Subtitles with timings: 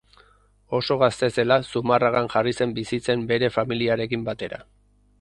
[0.77, 4.65] Oso gazte zela Zumarragan jarri zen bizitzen bere familiarekin batera.